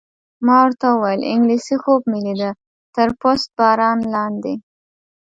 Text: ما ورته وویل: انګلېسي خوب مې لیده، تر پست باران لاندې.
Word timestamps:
ما 0.45 0.55
ورته 0.65 0.85
وویل: 0.91 1.21
انګلېسي 1.33 1.75
خوب 1.83 2.01
مې 2.09 2.19
لیده، 2.25 2.51
تر 2.95 3.07
پست 3.19 3.47
باران 3.57 3.99
لاندې. 4.13 4.53